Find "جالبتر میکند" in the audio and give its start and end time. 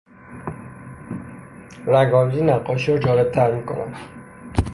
2.99-3.95